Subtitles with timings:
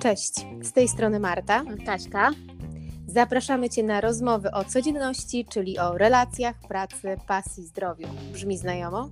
[0.00, 1.64] Cześć, z tej strony Marta.
[1.86, 2.30] Kaśka.
[3.06, 8.08] Zapraszamy Cię na rozmowy o codzienności, czyli o relacjach, pracy, pasji, zdrowiu.
[8.32, 9.10] Brzmi znajomo?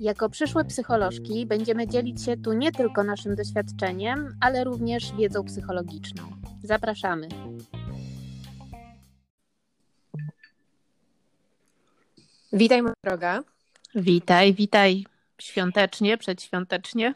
[0.00, 6.22] Jako przyszłe psycholożki będziemy dzielić się tu nie tylko naszym doświadczeniem, ale również wiedzą psychologiczną.
[6.62, 7.28] Zapraszamy.
[12.52, 13.42] Witaj, moja droga.
[13.94, 15.04] Witaj, witaj
[15.42, 17.14] świątecznie, przedświątecznie.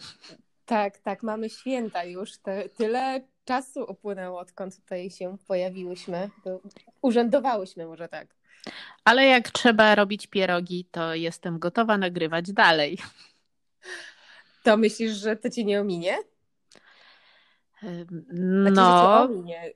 [0.66, 2.38] Tak, tak, mamy święta już.
[2.38, 6.30] Te, tyle czasu upłynęło, odkąd tutaj się pojawiłyśmy.
[7.02, 8.28] Urzędowałyśmy, może tak.
[9.04, 12.98] Ale jak trzeba robić pierogi, to jestem gotowa nagrywać dalej.
[14.62, 16.18] To myślisz, że to ci nie ominie?
[17.82, 19.22] Znaczy, no.
[19.22, 19.72] Ominie.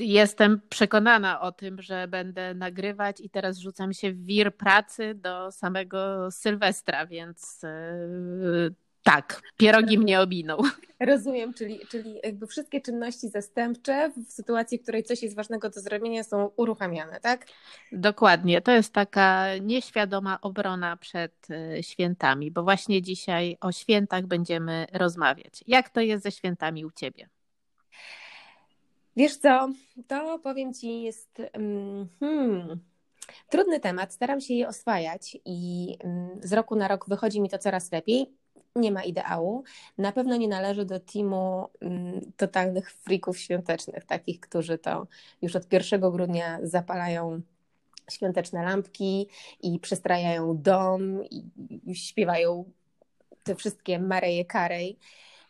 [0.00, 5.52] Jestem przekonana o tym, że będę nagrywać i teraz rzucam się w wir pracy do
[5.52, 10.56] samego Sylwestra, więc yy, tak, pierogi mnie obiną.
[11.00, 15.80] Rozumiem, czyli, czyli jakby wszystkie czynności zastępcze w sytuacji, w której coś jest ważnego do
[15.80, 17.46] zrobienia są uruchamiane, tak?
[17.92, 24.86] Dokładnie, to jest taka nieświadoma obrona przed e, świętami, bo właśnie dzisiaj o świętach będziemy
[24.92, 25.64] rozmawiać.
[25.66, 27.28] Jak to jest ze świętami u Ciebie?
[29.18, 29.68] Wiesz co,
[30.06, 32.80] to powiem Ci jest mm, hmm,
[33.48, 37.58] trudny temat, staram się je oswajać i mm, z roku na rok wychodzi mi to
[37.58, 38.32] coraz lepiej
[38.76, 39.64] nie ma ideału.
[39.98, 45.06] Na pewno nie należy do teamu mm, totalnych frików świątecznych, takich, którzy to
[45.42, 47.40] już od 1 grudnia zapalają
[48.10, 49.28] świąteczne lampki
[49.62, 51.44] i przestrajają dom i,
[51.94, 52.64] śpiewają
[53.44, 54.98] te wszystkie Mareje Karej.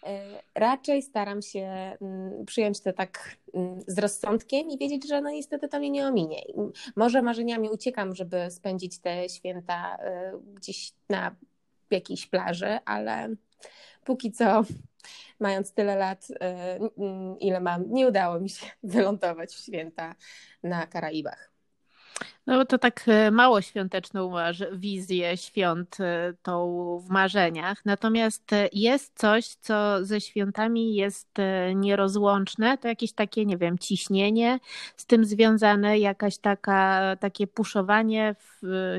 [0.02, 5.30] E, raczej staram się mm, przyjąć to tak mm, z rozsądkiem i wiedzieć, że no
[5.30, 6.42] niestety to mnie nie ominie.
[6.96, 11.36] Może marzeniami uciekam, żeby spędzić te święta e, gdzieś na
[11.90, 13.28] jakiejś plaży, ale
[14.04, 14.62] póki co,
[15.40, 16.34] mając tyle lat, y,
[17.40, 20.14] ile mam, nie udało mi się wylądować w święta
[20.62, 21.50] na Karaibach.
[22.48, 27.84] No to tak e, mało świąteczną masz wizję świąt e, tą w marzeniach.
[27.84, 31.28] Natomiast e, jest coś, co ze świętami jest
[31.74, 32.78] nierozłączne.
[32.78, 34.60] To jakieś takie, nie wiem, ciśnienie
[34.96, 38.34] z tym związane, jakaś taka, takie puszowanie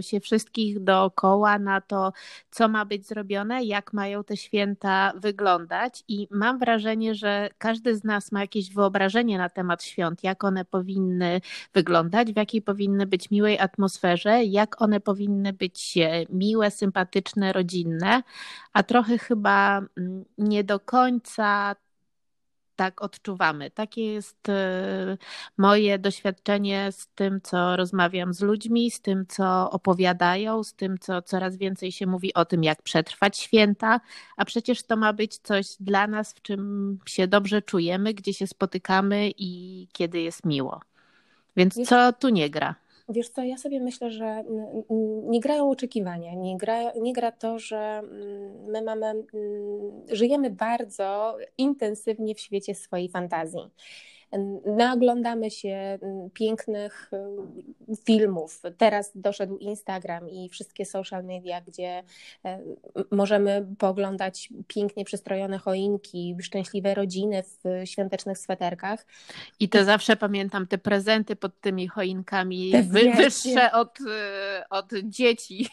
[0.01, 2.13] się wszystkich dookoła na to,
[2.51, 6.03] co ma być zrobione, jak mają te święta wyglądać.
[6.07, 10.65] I mam wrażenie, że każdy z nas ma jakieś wyobrażenie na temat świąt, jak one
[10.65, 11.41] powinny
[11.73, 18.23] wyglądać, w jakiej powinny być miłej atmosferze, jak one powinny być e, miłe, sympatyczne, rodzinne,
[18.73, 21.75] a trochę chyba mm, nie do końca
[22.75, 23.71] tak odczuwamy.
[23.71, 25.17] Takie jest e,
[25.57, 31.21] moje doświadczenie z tym, co rozmawiam z ludźmi, z tym, co opowiadają, z tym, co
[31.21, 33.99] coraz więcej się mówi o tym, jak przetrwać święta,
[34.37, 38.47] a przecież to ma być coś dla nas, w czym się dobrze czujemy, gdzie się
[38.47, 40.79] spotykamy i kiedy jest miło.
[41.55, 42.75] Więc co tu nie gra?
[43.09, 44.43] Wiesz co, ja sobie myślę, że
[45.23, 49.25] nie grają oczekiwania, nie gra, nie gra to, że mm, my mamy, mm,
[50.11, 53.59] żyjemy bardzo intensywnie w świecie swojej fantazji.
[54.65, 58.61] Naoglądamy się mm, pięknych y, filmów.
[58.77, 62.03] Teraz doszedł Instagram i wszystkie social media, gdzie
[62.45, 62.59] e,
[63.11, 69.05] możemy pooglądać pięknie przystrojone choinki, szczęśliwe rodziny w świątecznych sweterkach.
[69.59, 74.05] I to zawsze pamiętam te prezenty pod tymi choinkami wy, wyższe od, y,
[74.69, 75.69] od dzieci.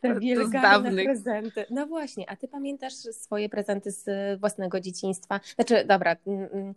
[0.00, 0.60] Te wielkie
[1.04, 1.66] prezenty.
[1.70, 5.40] No właśnie, a ty pamiętasz swoje prezenty z własnego dzieciństwa?
[5.54, 6.74] Znaczy, dobra, mm, mm,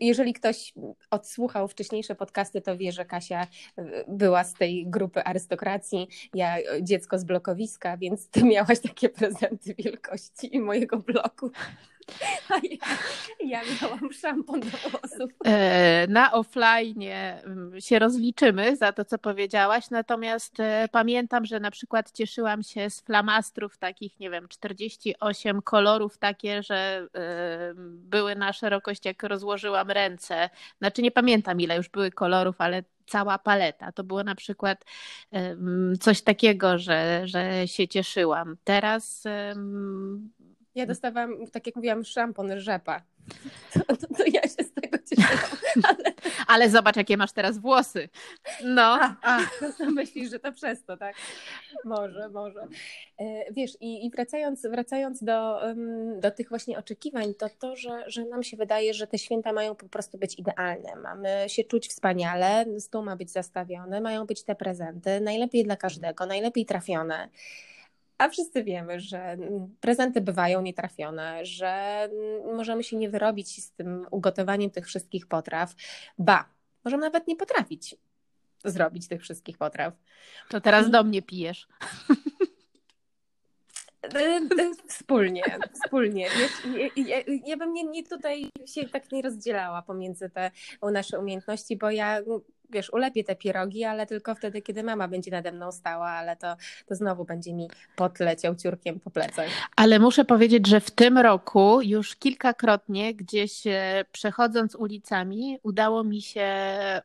[0.00, 0.72] jeżeli ktoś
[1.10, 3.46] odsłuchał wcześniejsze podcasty, to wie, że Kasia
[3.78, 9.74] y, była z tej grupy arystokracji, ja dziecko z blokowiska, więc ty miałaś takie prezenty
[9.78, 11.50] wielkości mojego bloku.
[12.62, 15.30] Ja, ja miałam szampon do włosów.
[15.44, 21.70] E, na offline mm, się rozliczymy za to, co powiedziałaś, natomiast e, pamiętam, że na
[21.70, 28.52] przykład cieszyłam się z flamastrów takich, nie wiem, 48 kolorów takie, że e, były na
[28.52, 30.50] szerokość, jak rozłożyłam ręce.
[30.78, 33.92] Znaczy nie pamiętam ile już były kolorów, ale cała paleta.
[33.92, 34.84] To było na przykład
[36.00, 38.56] coś takiego, że, że się cieszyłam.
[38.64, 39.24] Teraz
[40.74, 43.02] ja dostawałam, tak jak mówiłam, szampon rzepa.
[43.72, 45.38] To, to, to, ja się z tego cieszyłam.
[45.88, 46.14] Ale...
[46.46, 48.08] ale zobacz, jakie masz teraz włosy.
[48.64, 48.98] No.
[49.00, 49.40] A, a
[49.78, 51.14] to myślisz, że to przez to, tak?
[51.84, 52.66] Może, może.
[53.18, 55.60] E, wiesz, i, i wracając, wracając do,
[56.20, 59.74] do tych właśnie oczekiwań, to to, że, że nam się wydaje, że te święta mają
[59.74, 60.96] po prostu być idealne.
[61.02, 66.26] Mamy się czuć wspaniale, stół ma być zastawiony, mają być te prezenty, najlepiej dla każdego,
[66.26, 67.28] najlepiej trafione.
[68.18, 69.36] A wszyscy wiemy, że
[69.80, 72.08] prezenty bywają nietrafione, że
[72.56, 75.74] możemy się nie wyrobić z tym ugotowaniem tych wszystkich potraw.
[76.18, 76.48] Ba,
[76.84, 77.96] możemy nawet nie potrafić
[78.64, 79.94] zrobić tych wszystkich potraw.
[80.48, 80.90] To teraz I...
[80.90, 81.68] do mnie pijesz.
[84.14, 86.26] E, e, wspólnie, wspólnie.
[86.76, 90.50] Ja, ja, ja bym nie, nie, tutaj się tak nie rozdzielała pomiędzy te
[90.82, 92.18] nasze umiejętności, bo ja
[92.70, 96.56] wiesz, ulepię te pierogi, ale tylko wtedy, kiedy mama będzie nade mną stała, ale to,
[96.86, 99.46] to znowu będzie mi potleciał ciurkiem po plecach.
[99.76, 106.22] Ale muszę powiedzieć, że w tym roku już kilkakrotnie gdzieś e, przechodząc ulicami udało mi
[106.22, 106.48] się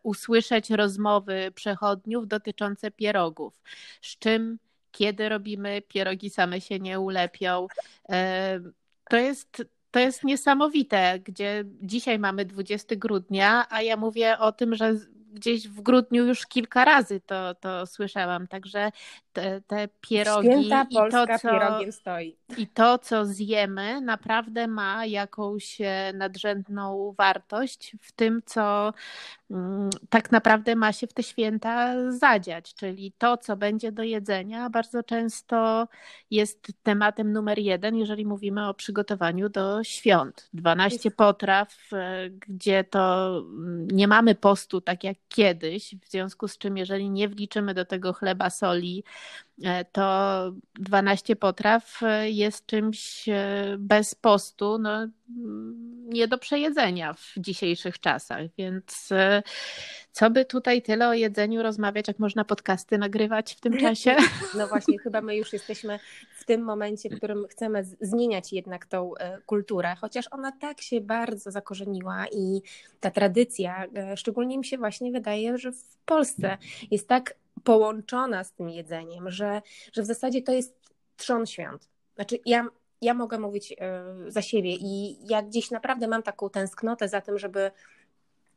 [0.03, 3.61] usłyszeć rozmowy przechodniów dotyczące pierogów.
[4.01, 4.59] Z czym
[4.91, 7.67] kiedy robimy pierogi same się nie ulepią.
[8.09, 8.59] E,
[9.09, 14.75] to jest to jest niesamowite, gdzie dzisiaj mamy 20 grudnia, a ja mówię o tym,
[14.75, 14.95] że
[15.33, 18.91] gdzieś w grudniu już kilka razy to, to słyszałam, także
[19.33, 22.35] te, te pierogi Święta i to, co, pierogiem stoi.
[22.57, 28.93] I to, co zjemy, naprawdę ma jakąś e, nadrzędną wartość w tym, co
[29.51, 34.69] mm, tak naprawdę ma się w te święta zadziać, czyli to, co będzie do jedzenia,
[34.69, 35.87] bardzo często
[36.31, 40.49] jest tematem numer jeden, jeżeli mówimy o przygotowaniu do świąt.
[40.53, 46.57] 12 potraw, e, gdzie to mm, nie mamy postu tak jak kiedyś, w związku z
[46.57, 49.03] czym, jeżeli nie wliczymy do tego chleba, soli,
[49.91, 55.07] to 12 potraw e, jest czymś e, bez postu no,
[56.05, 59.09] nie do przejedzenia w dzisiejszych czasach, więc
[60.11, 64.15] co by tutaj tyle o jedzeniu rozmawiać, jak można podcasty nagrywać w tym czasie?
[64.57, 65.99] No właśnie, chyba my już jesteśmy
[66.35, 69.13] w tym momencie, w którym chcemy zmieniać jednak tą
[69.45, 72.61] kulturę, chociaż ona tak się bardzo zakorzeniła i
[72.99, 73.85] ta tradycja,
[74.15, 76.57] szczególnie mi się właśnie wydaje, że w Polsce
[76.91, 79.61] jest tak połączona z tym jedzeniem, że,
[79.93, 80.79] że w zasadzie to jest
[81.17, 81.89] trzon świąt.
[82.15, 82.67] Znaczy, ja,
[83.01, 87.39] ja mogę mówić e, za siebie i ja gdzieś naprawdę mam taką tęsknotę za tym,
[87.39, 87.71] żeby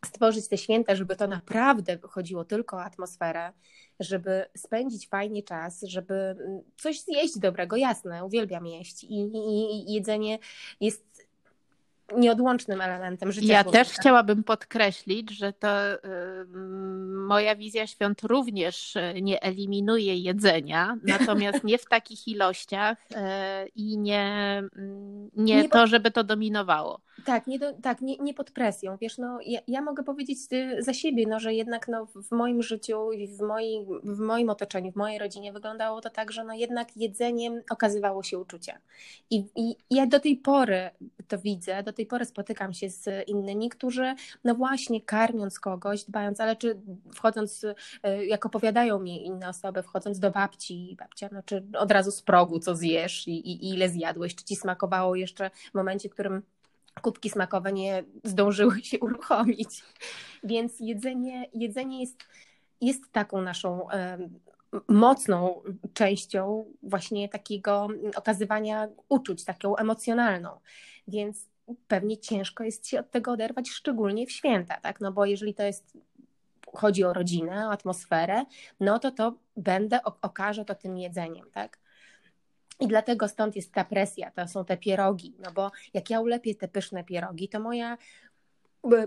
[0.04, 3.52] stworzyć te święta, żeby to naprawdę chodziło tylko o atmosferę,
[4.00, 9.92] żeby spędzić fajnie czas, żeby mm, coś zjeść dobrego, jasne, uwielbiam jeść i, i, i
[9.92, 10.38] jedzenie
[10.80, 11.31] jest
[12.16, 13.52] nieodłącznym elementem życia.
[13.52, 15.98] Ja też chciałabym podkreślić, że to y,
[17.26, 23.14] moja wizja świąt również y, nie eliminuje jedzenia, natomiast nie w takich ilościach y,
[23.76, 27.00] i nie, mm, nie, nie to, żeby to dominowało.
[27.24, 28.96] Tak, nie, do, tak nie, nie pod presją.
[29.00, 30.38] Wiesz, no, ja, ja, mogę powiedzieć
[30.78, 34.92] za siebie, no, że jednak no, w moim życiu i w moim, w moim otoczeniu,
[34.92, 38.78] w mojej rodzinie wyglądało to tak, że no, jednak jedzeniem okazywało się uczucia.
[39.30, 40.90] I, I ja do tej pory
[41.28, 44.14] to widzę, do tej pory spotykam się z innymi, którzy
[44.44, 46.80] no właśnie karmiąc kogoś, dbając, ale czy
[47.14, 47.66] wchodząc,
[48.02, 52.22] e, jak opowiadają mi inne osoby, wchodząc do babci, babcia, no czy od razu z
[52.22, 56.42] progu co zjesz i, i ile zjadłeś, czy ci smakowało jeszcze w momencie, w którym
[57.02, 59.84] kubki smakowe nie zdążyły się uruchomić.
[60.44, 62.16] Więc jedzenie, jedzenie jest,
[62.80, 63.88] jest taką naszą
[64.88, 65.62] mocną
[65.94, 70.50] częścią właśnie takiego okazywania uczuć, taką emocjonalną.
[71.08, 71.48] Więc
[71.88, 75.00] pewnie ciężko jest się od tego oderwać, szczególnie w święta, tak?
[75.00, 75.98] No bo jeżeli to jest
[76.74, 78.44] chodzi o rodzinę, o atmosferę,
[78.80, 81.78] no to to będę, okażę to tym jedzeniem, tak?
[82.80, 86.54] I dlatego stąd jest ta presja, to są te pierogi, no bo jak ja ulepię
[86.54, 87.98] te pyszne pierogi, to moja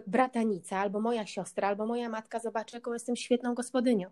[0.07, 4.09] bratanica, albo moja siostra, albo moja matka zobaczy, jaką jestem świetną gospodynią.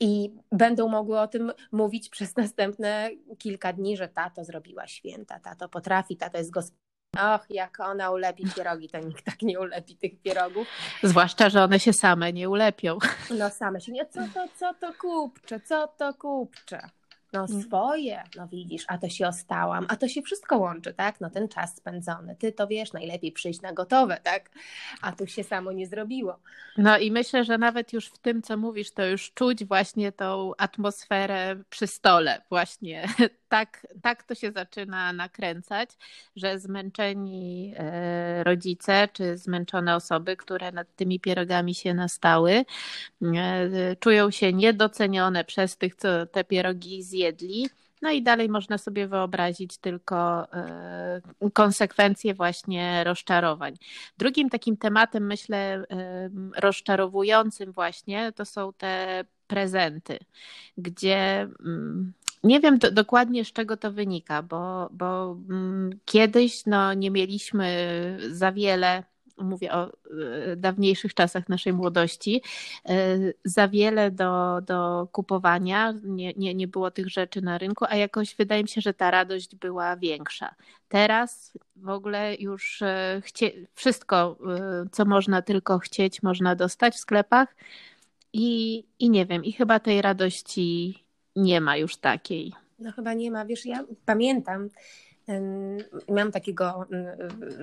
[0.00, 5.68] I będą mogły o tym mówić przez następne kilka dni, że tato zrobiła święta, tato
[5.68, 6.87] potrafi, tato jest gospodynią.
[7.16, 10.68] Och, jak ona ulepi pierogi, to nikt tak nie ulepi tych pierogów.
[11.02, 12.98] Zwłaszcza, że one się same nie ulepią.
[13.38, 14.06] No same się nie.
[14.06, 16.90] Co to, co to kupcze, co to kupcze?
[17.32, 17.62] No mm.
[17.62, 21.20] swoje, no widzisz, a to się ostałam, a to się wszystko łączy, tak?
[21.20, 24.50] No ten czas spędzony, ty to wiesz, najlepiej przyjść na gotowe, tak?
[25.02, 26.38] A tu się samo nie zrobiło.
[26.78, 30.52] No i myślę, że nawet już w tym, co mówisz, to już czuć właśnie tą
[30.58, 33.08] atmosferę przy stole, właśnie
[33.48, 35.90] tak, tak to się zaczyna nakręcać,
[36.36, 42.64] że zmęczeni e, rodzice czy zmęczone osoby, które nad tymi pierogami się nastały,
[43.22, 47.68] e, czują się niedocenione przez tych, co te pierogi zjedli.
[48.02, 51.20] No i dalej można sobie wyobrazić tylko e,
[51.52, 53.74] konsekwencje właśnie rozczarowań.
[54.18, 55.84] Drugim takim tematem, myślę,
[56.56, 60.18] rozczarowującym właśnie, to są te prezenty,
[60.76, 62.12] gdzie mm,
[62.44, 67.68] nie wiem do, dokładnie z czego to wynika, bo, bo mm, kiedyś no, nie mieliśmy
[68.30, 69.02] za wiele
[69.40, 69.92] mówię o
[70.56, 72.42] dawniejszych czasach naszej młodości,
[73.44, 78.34] za wiele do, do kupowania, nie, nie, nie było tych rzeczy na rynku, a jakoś
[78.34, 80.54] wydaje mi się, że ta radość była większa.
[80.88, 82.82] Teraz w ogóle już
[83.22, 84.38] chcie, wszystko,
[84.92, 87.56] co można tylko chcieć, można dostać w sklepach
[88.32, 90.98] i, i nie wiem, i chyba tej radości
[91.36, 92.52] nie ma już takiej.
[92.78, 93.44] No chyba nie ma.
[93.44, 94.68] Wiesz, ja pamiętam,
[96.08, 96.86] Miałam takiego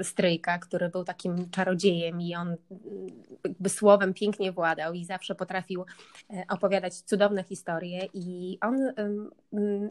[0.03, 2.55] stryjka, który był takim czarodziejem i on
[3.45, 5.85] jakby słowem pięknie władał i zawsze potrafił
[6.29, 8.91] e, opowiadać cudowne historie i on,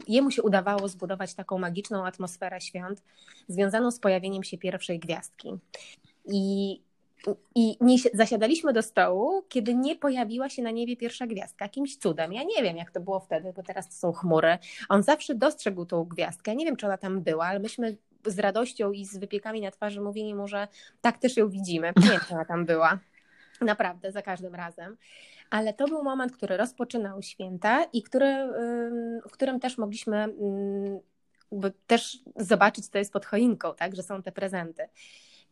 [0.07, 3.03] jemu się udawało zbudować taką magiczną atmosferę świąt
[3.47, 5.49] związaną z pojawieniem się pierwszej gwiazdki.
[6.25, 6.81] I
[7.55, 12.33] i nie zasiadaliśmy do stołu, kiedy nie pojawiła się na niebie pierwsza gwiazdka, jakimś cudem.
[12.33, 14.57] Ja nie wiem, jak to było wtedy, bo teraz to są chmury.
[14.89, 16.51] On zawsze dostrzegł tą gwiazdkę.
[16.51, 19.71] Ja nie wiem, czy ona tam była, ale myśmy z radością i z wypiekami na
[19.71, 20.67] twarzy mówili mu, że
[21.01, 21.93] tak też ją widzimy.
[21.97, 22.99] Nie czy ona tam była.
[23.61, 24.97] Naprawdę, za każdym razem.
[25.49, 28.49] Ale to był moment, który rozpoczynał święta i który,
[29.29, 30.27] w którym też mogliśmy
[31.87, 34.83] też zobaczyć, co jest pod choinką, tak, że są te prezenty.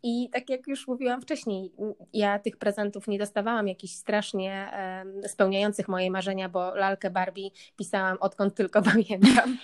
[0.03, 1.71] I tak jak już mówiłam wcześniej,
[2.13, 4.71] ja tych prezentów nie dostawałam jakichś strasznie
[5.27, 9.57] spełniających moje marzenia, bo lalkę Barbie pisałam odkąd tylko pamiętam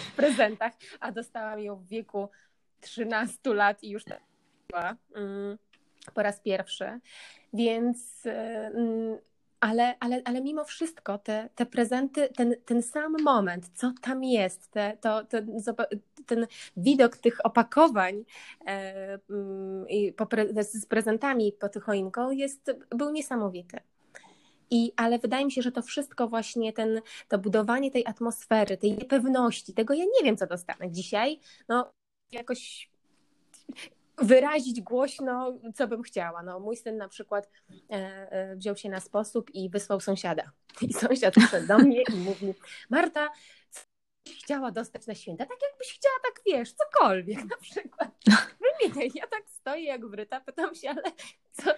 [0.00, 2.28] w prezentach, a dostałam ją w wieku
[2.80, 4.04] 13 lat i już
[4.68, 5.58] była mm,
[6.14, 7.00] po raz pierwszy.
[7.52, 8.22] Więc
[9.60, 14.70] ale, ale, ale mimo wszystko te, te prezenty, ten, ten sam moment, co tam jest,
[14.70, 15.60] te, to, ten,
[16.26, 18.24] ten widok tych opakowań
[18.66, 19.86] e, mm,
[20.30, 23.80] pre, z prezentami pod choinką jest, był niesamowity.
[24.70, 28.92] I, ale wydaje mi się, że to wszystko właśnie, ten, to budowanie tej atmosfery, tej
[28.92, 31.92] niepewności, tego ja nie wiem, co dostanę dzisiaj, no
[32.32, 32.90] jakoś
[34.20, 36.42] wyrazić głośno, co bym chciała.
[36.42, 37.50] No, mój syn na przykład
[37.90, 37.94] e,
[38.30, 40.50] e, wziął się na sposób i wysłał sąsiada.
[40.88, 42.54] I sąsiad przyszedł do mnie i mówi,
[42.90, 43.28] Marta,
[43.70, 43.80] co
[44.26, 45.46] byś chciała dostać na święta?
[45.46, 48.10] Tak jakbyś chciała, tak wiesz, cokolwiek na przykład.
[48.60, 51.02] Wymieniaj, ja tak stoję jak wryta, pytam się, ale
[51.52, 51.70] co?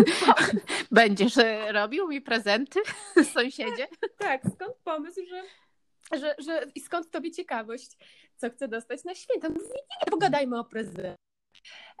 [0.90, 2.80] Będziesz e, robił mi prezenty,
[3.34, 3.88] sąsiedzie?
[4.18, 5.42] Tak, skąd pomysł, że
[6.18, 7.96] że, że i skąd tobie ciekawość,
[8.36, 9.48] co chcę dostać na święta?
[9.48, 11.29] Mówi, nie, pogadajmy o prezencie.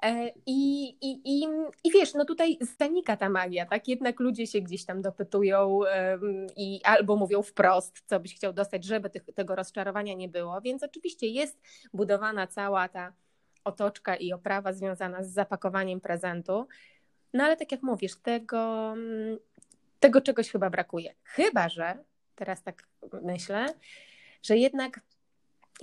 [0.02, 1.46] E, I, i, i,
[1.84, 3.88] I wiesz, no tutaj zanika ta magia, tak?
[3.88, 5.80] Jednak ludzie się gdzieś tam dopytują
[6.56, 10.60] i albo mówią wprost, co byś chciał dostać, żeby tych, tego rozczarowania nie było.
[10.60, 11.60] Więc oczywiście jest
[11.92, 13.12] budowana cała ta
[13.64, 16.66] otoczka i oprawa związana z zapakowaniem prezentu.
[17.34, 18.94] No ale tak jak mówisz, tego,
[20.00, 21.14] tego czegoś chyba brakuje.
[21.24, 21.98] Chyba, że
[22.34, 22.88] teraz tak
[23.22, 23.66] myślę,
[24.42, 25.00] że jednak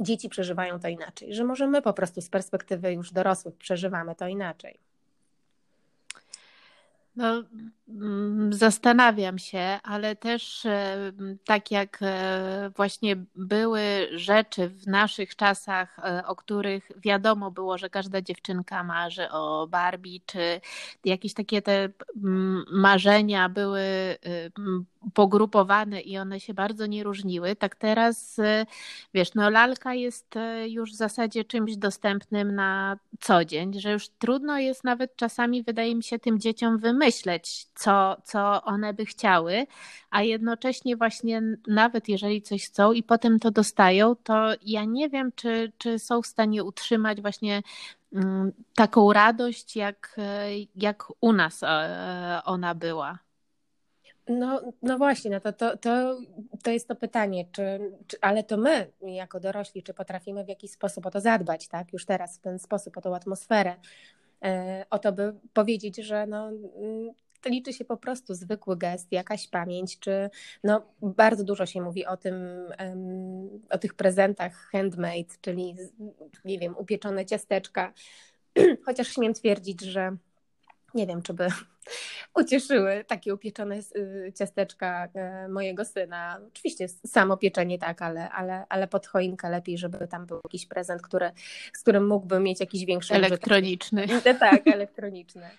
[0.01, 4.27] dzieci przeżywają to inaczej, że może my po prostu z perspektywy już dorosłych przeżywamy to
[4.27, 4.79] inaczej.
[7.17, 7.43] No,
[7.89, 11.11] mm, zastanawiam się, ale też e,
[11.45, 13.81] tak jak e, właśnie były
[14.11, 20.19] rzeczy w naszych czasach, e, o których wiadomo było, że każda dziewczynka marzy o Barbie,
[20.25, 20.61] czy
[21.05, 21.89] jakieś takie te
[22.71, 23.81] marzenia były
[25.13, 28.37] pogrupowane i one się bardzo nie różniły, tak teraz
[29.13, 30.35] wiesz, no lalka jest
[30.67, 35.95] już w zasadzie czymś dostępnym na co dzień, że już trudno jest nawet czasami, wydaje
[35.95, 39.67] mi się, tym dzieciom wymyśleć, co, co one by chciały,
[40.09, 45.31] a jednocześnie właśnie nawet jeżeli coś chcą i potem to dostają, to ja nie wiem,
[45.35, 47.61] czy, czy są w stanie utrzymać właśnie
[48.13, 50.15] mm, taką radość, jak,
[50.75, 53.19] jak u nas e, ona była.
[54.29, 56.19] No, no właśnie, no to, to, to,
[56.63, 60.71] to jest to pytanie, czy, czy, ale to my, jako dorośli, czy potrafimy w jakiś
[60.71, 61.93] sposób o to zadbać, tak?
[61.93, 63.75] Już teraz w ten sposób, o tą atmosferę,
[64.89, 67.13] o to, by powiedzieć, że no, mm,
[67.45, 70.29] liczy się po prostu zwykły gest, jakaś pamięć, czy
[70.63, 72.35] no, bardzo dużo się mówi o tym,
[73.69, 75.75] o tych prezentach handmade, czyli
[76.45, 77.93] nie wiem, upieczone ciasteczka,
[78.85, 80.17] chociaż śmiem twierdzić, że
[80.93, 81.47] nie wiem, czy by
[82.37, 86.39] ucieszyły takie upieczone y, ciasteczka e, mojego syna.
[86.47, 91.01] Oczywiście samo pieczenie tak, ale, ale, ale pod choinkę lepiej, żeby tam był jakiś prezent,
[91.01, 91.31] który,
[91.73, 94.05] z którym mógłby mieć jakiś większy Elektroniczny.
[94.05, 94.37] Użytek.
[94.47, 95.49] Tak, elektroniczny.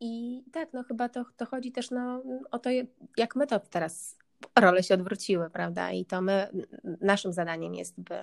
[0.00, 2.70] I tak, no chyba to, to chodzi też no, o to,
[3.16, 4.18] jak my to teraz
[4.58, 5.92] role się odwróciły, prawda?
[5.92, 6.48] I to my,
[7.00, 8.14] naszym zadaniem jest, by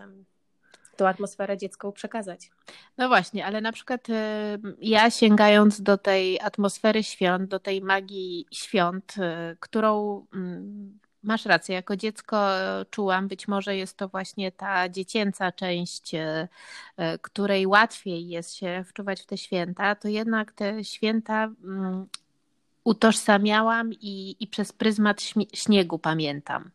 [0.97, 2.49] tą atmosferę dziecku przekazać.
[2.97, 4.13] No właśnie, ale na przykład y,
[4.81, 11.75] ja sięgając do tej atmosfery świąt, do tej magii świąt, y, którą mm, masz rację.
[11.75, 12.49] Jako dziecko
[12.89, 16.11] czułam, być może jest to właśnie ta dziecięca część,
[17.21, 22.07] której łatwiej jest się wczuwać w te święta, to jednak te święta mm,
[22.87, 25.21] utożsamiałam i, i przez pryzmat
[25.53, 26.71] śniegu pamiętam.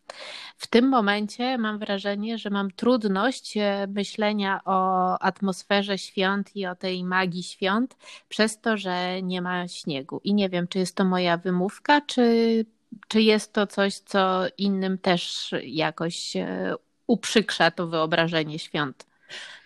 [0.57, 6.75] W tym momencie mam wrażenie, że mam trudność e, myślenia o atmosferze świąt i o
[6.75, 7.97] tej magii świąt,
[8.29, 10.21] przez to, że nie ma śniegu.
[10.25, 12.65] I nie wiem, czy jest to moja wymówka, czy,
[13.09, 16.75] czy jest to coś, co innym też jakoś e,
[17.07, 19.12] uprzykrza to wyobrażenie świąt.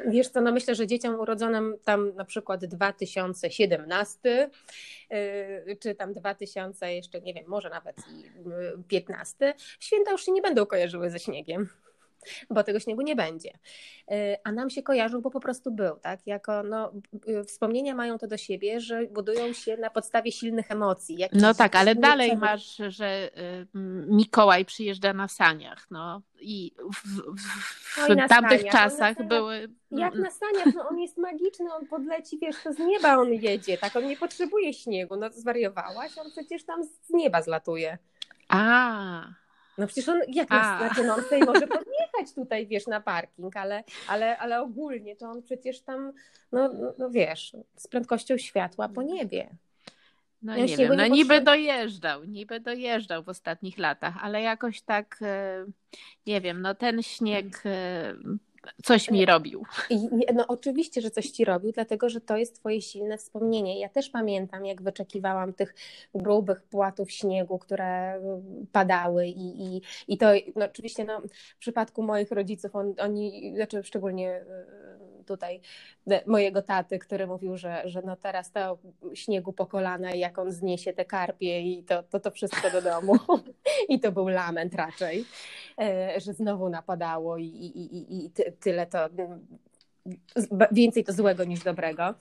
[0.07, 4.51] Wiesz co, no myślę, że dzieciom urodzonym tam na przykład 2017
[5.67, 7.97] yy, czy tam 2000 jeszcze nie wiem, może nawet
[8.89, 11.69] 15, święta już się nie będą kojarzyły ze śniegiem
[12.51, 13.51] bo tego śniegu nie będzie.
[13.51, 16.21] Y, a nam się kojarzył, bo po prostu był, tak?
[16.27, 16.93] Jako, no,
[17.29, 21.19] y, wspomnienia mają to do siebie, że budują się na podstawie silnych emocji.
[21.33, 23.67] no tak, ale dalej masz, że y,
[24.09, 27.47] Mikołaj przyjeżdża na saniach, no i w, w,
[27.97, 28.73] w tamtych saniach.
[28.73, 29.69] czasach były...
[29.91, 33.79] Jak na saniach, no on jest magiczny, on podleci, wiesz, to z nieba on jedzie,
[33.79, 37.99] tak, on nie potrzebuje śniegu, no zwariowałaś, on przecież tam z nieba zlatuje.
[38.49, 39.25] A,
[39.79, 44.61] no przecież on jak na znaczącej może podjechać tutaj, wiesz, na parking, ale, ale, ale
[44.61, 46.13] ogólnie to on przecież tam,
[46.53, 49.49] no, no, no wiesz, z prędkością światła po niebie.
[50.43, 55.19] No ja nie wiem, no niby dojeżdżał, niby dojeżdżał w ostatnich latach, ale jakoś tak,
[55.23, 55.67] e,
[56.27, 58.15] nie wiem, no ten śnieg e,
[58.85, 59.63] coś mi robił.
[59.91, 63.81] I, no oczywiście, że coś ci robił, dlatego że to jest twoje silne wspomnienie.
[63.81, 65.75] Ja też pamiętam, jak wyczekiwałam tych
[66.15, 68.21] grubych płatów śniegu, które
[68.73, 71.21] padały i, i, i to no, oczywiście no,
[71.55, 74.45] w przypadku moich rodziców, on, oni, znaczy szczególnie
[75.27, 75.61] tutaj
[76.27, 78.79] mojego taty, który mówił, że, że no teraz to
[79.15, 82.83] śniegu po kolana i jak on zniesie te karpie i to, to, to wszystko do
[82.83, 83.15] domu.
[83.89, 85.25] I to był lament raczej,
[85.81, 88.31] e, że znowu napadało i, i, i, i
[88.61, 89.09] tyle to
[90.73, 92.15] więcej to złego niż dobrego.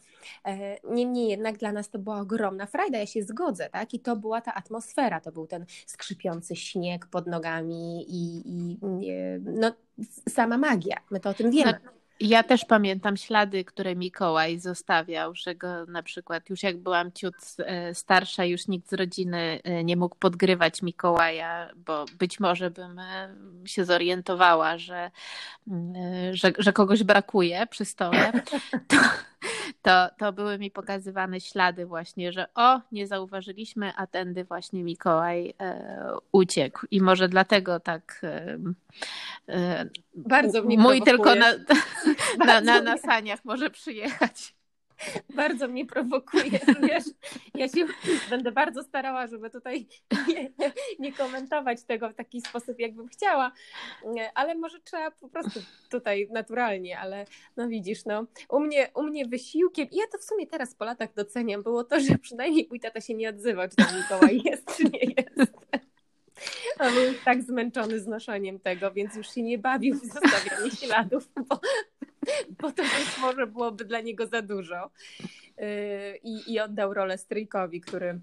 [0.45, 3.93] E, niemniej jednak dla nas to była ogromna frajda, ja się zgodzę, tak?
[3.93, 8.77] I to była ta atmosfera, to był ten skrzypiący śnieg pod nogami i, i
[9.41, 9.71] no,
[10.29, 11.79] sama magia, my to o tym wiemy.
[12.19, 17.35] Ja też pamiętam ślady, które Mikołaj zostawiał, że go na przykład już jak byłam ciut
[17.59, 22.99] e, starsza, już nikt z rodziny e, nie mógł podgrywać Mikołaja, bo być może bym
[22.99, 23.35] e,
[23.65, 25.11] się zorientowała, że,
[26.31, 28.31] że, że kogoś brakuje przy stole.
[28.87, 28.95] To,
[29.85, 35.53] to, to były mi pokazywane ślady właśnie, że o, nie zauważyliśmy, a tędy właśnie Mikołaj
[35.59, 36.85] e, uciekł.
[36.91, 38.57] I może dlatego tak e,
[39.49, 41.53] e, bardzo mnie mój tylko na,
[42.47, 44.55] na, na, na saniach może przyjechać.
[45.35, 47.03] Bardzo mnie prowokuje, wiesz,
[48.29, 49.87] będę bardzo starała, żeby tutaj
[50.27, 50.51] nie,
[50.99, 53.51] nie, komentować tego w taki sposób, jakbym chciała,
[54.35, 55.59] ale może trzeba po prostu
[55.89, 57.25] tutaj naturalnie, ale
[57.57, 60.85] no widzisz, no u mnie, u mnie wysiłkiem, i ja to w sumie teraz po
[60.85, 64.77] latach doceniam, było to, że przynajmniej mój tata się nie odzywał, czy tam Mikołaj jest,
[64.77, 65.55] czy nie jest.
[66.79, 71.29] On był tak zmęczony znoszeniem tego, więc już się nie bawił w zostawianie śladów,
[72.61, 74.89] bo to być może byłoby dla niego za dużo.
[75.57, 75.65] Yy,
[76.23, 78.19] I, i oddał rolę stryjkowi, który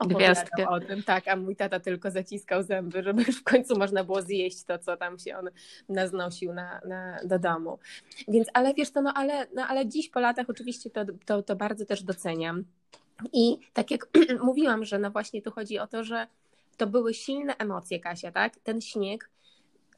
[0.00, 4.04] opowiadał o tym, tak, a mój tata tylko zaciskał zęby, żeby już w końcu można
[4.04, 5.50] było zjeść to, co tam się on
[5.88, 7.78] naznosił na, na, do domu.
[8.28, 11.56] Więc, ale wiesz to, no ale, no ale dziś po latach oczywiście to, to, to
[11.56, 12.64] bardzo też doceniam.
[13.32, 14.08] I tak jak
[14.44, 16.26] mówiłam, że no właśnie tu chodzi o to, że
[16.76, 18.56] to były silne emocje, Kasia, tak?
[18.56, 19.30] Ten śnieg,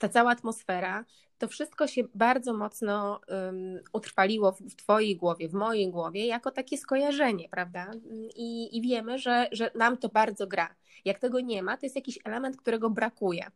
[0.03, 1.05] ta cała atmosfera,
[1.38, 6.51] to wszystko się bardzo mocno um, utrwaliło w, w Twojej głowie, w mojej głowie, jako
[6.51, 7.91] takie skojarzenie, prawda?
[8.37, 10.75] I, i wiemy, że, że nam to bardzo gra.
[11.05, 13.51] Jak tego nie ma, to jest jakiś element, którego brakuje.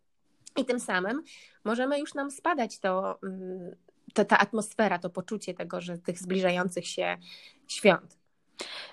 [0.56, 1.22] I tym samym
[1.64, 3.18] możemy już nam spadać to,
[4.14, 7.16] to, ta atmosfera, to poczucie tego, że tych zbliżających się
[7.68, 8.18] świąt.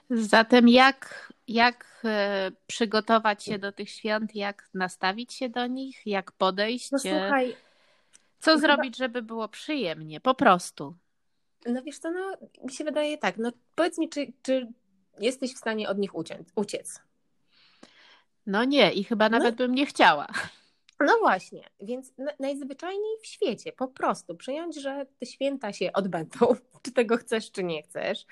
[0.09, 6.31] Zatem jak, jak e, przygotować się do tych świąt, jak nastawić się do nich, jak
[6.31, 6.91] podejść?
[6.91, 7.55] No słuchaj,
[8.39, 8.61] co chyba...
[8.61, 10.95] zrobić, żeby było przyjemnie, po prostu?
[11.65, 14.67] No wiesz co, no mi się wydaje tak, no powiedz mi, czy, czy
[15.19, 16.47] jesteś w stanie od nich uciec?
[16.55, 17.01] uciec?
[18.45, 19.37] No nie i chyba no.
[19.37, 19.65] nawet no.
[19.65, 20.27] bym nie chciała.
[21.05, 26.91] No właśnie, więc najzwyczajniej w świecie po prostu przyjąć, że te święta się odbędą, czy
[26.91, 28.25] tego chcesz, czy nie chcesz.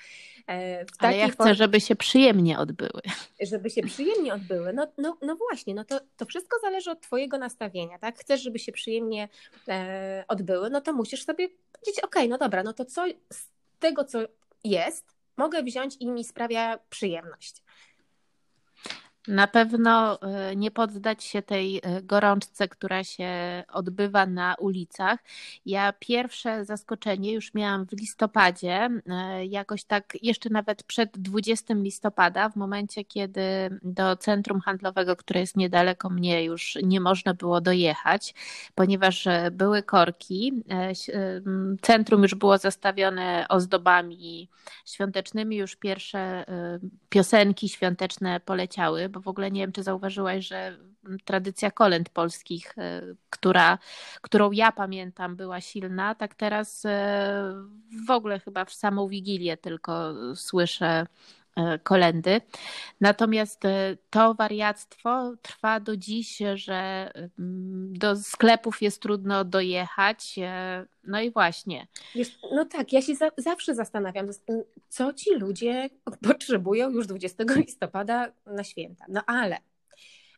[0.48, 1.54] E, Ale ja chcę, form...
[1.54, 3.00] żeby się przyjemnie odbyły.
[3.40, 4.72] Żeby się przyjemnie odbyły.
[4.72, 8.18] No, no, no właśnie, no to, to wszystko zależy od Twojego nastawienia, tak?
[8.18, 9.28] Chcesz, żeby się przyjemnie
[9.68, 13.46] e, odbyły, no to musisz sobie powiedzieć, ok, no dobra, no to co z
[13.78, 14.18] tego, co
[14.64, 17.62] jest, mogę wziąć i mi sprawia przyjemność.
[19.28, 23.28] Na pewno e, nie poddać się tej e, gorączce, która się
[23.72, 25.20] odbywa na ulicach.
[25.66, 32.48] Ja pierwsze zaskoczenie już miałam w listopadzie, e, jakoś tak jeszcze nawet przed 20 listopada,
[32.48, 33.42] w momencie, kiedy
[33.82, 38.34] do centrum handlowego, które jest niedaleko mnie, już nie można było dojechać,
[38.74, 40.52] ponieważ były korki.
[41.82, 44.48] Centrum już było zastawione ozdobami
[44.86, 46.44] świątecznymi, już pierwsze
[47.08, 50.78] piosenki świąteczne poleciały bo w ogóle nie wiem, czy zauważyłaś, że
[51.24, 53.78] tradycja kolęd polskich, e, która,
[54.20, 57.54] którą ja pamiętam, była silna, tak teraz e,
[58.06, 61.06] w ogóle chyba w samą Wigilię tylko słyszę
[61.82, 62.40] kolendy.
[63.00, 63.62] Natomiast
[64.10, 70.36] to wariactwo trwa do dziś, że mm, do sklepów jest trudno dojechać.
[71.04, 71.86] No i właśnie.
[72.52, 74.28] No tak, ja się za, zawsze zastanawiam,
[74.88, 75.90] co ci ludzie
[76.28, 79.04] potrzebują już 20 listopada na święta.
[79.08, 79.58] No ale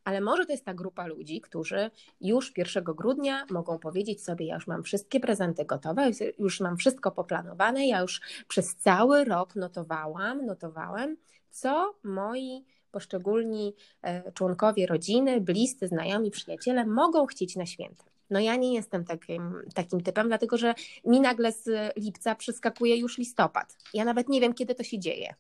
[0.05, 1.91] ale może to jest ta grupa ludzi, którzy
[2.21, 7.11] już 1 grudnia mogą powiedzieć sobie: Ja już mam wszystkie prezenty gotowe, już mam wszystko
[7.11, 11.17] poplanowane, ja już przez cały rok notowałam, notowałem,
[11.51, 18.05] co moi poszczególni e, członkowie rodziny, bliscy, znajomi, przyjaciele mogą chcieć na święta.
[18.31, 23.19] No ja nie jestem takim, takim typem, dlatego że mi nagle z lipca przeskakuje już
[23.19, 23.77] listopad.
[23.95, 25.35] Ja nawet nie wiem, kiedy to się dzieje.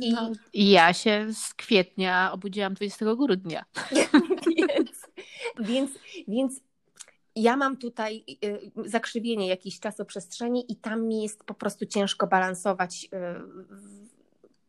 [0.00, 3.64] I no, ja się z kwietnia obudziłam 20 grudnia.
[4.68, 4.90] więc,
[5.58, 5.90] więc,
[6.28, 6.60] więc
[7.36, 13.04] ja mam tutaj y, zakrzywienie jakiejś czasoprzestrzeni i tam mi jest po prostu ciężko balansować
[13.04, 13.08] y,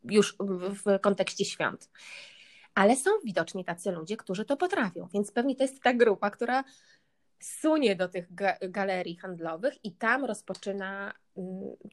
[0.04, 0.36] już
[0.86, 1.90] w kontekście świąt.
[2.76, 6.64] Ale są widoczni tacy ludzie, którzy to potrafią, więc pewnie to jest ta grupa, która
[7.40, 8.28] sunie do tych
[8.70, 11.14] galerii handlowych i tam rozpoczyna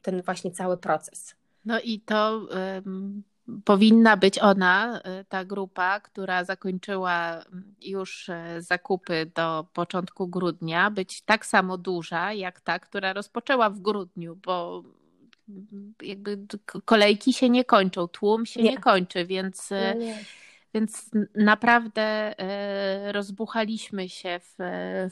[0.01, 1.35] ten właśnie cały proces.
[1.65, 2.47] No i to
[2.85, 3.23] um,
[3.65, 7.43] powinna być ona, y, ta grupa, która zakończyła
[7.81, 13.79] już y, zakupy do początku grudnia, być tak samo duża jak ta, która rozpoczęła w
[13.79, 14.83] grudniu, bo
[16.01, 16.37] jakby
[16.85, 19.71] kolejki się nie kończą, tłum się nie, nie kończy, więc.
[19.71, 20.15] Y, nie, nie
[20.75, 22.01] więc naprawdę
[22.39, 24.55] e, rozbuchaliśmy się w,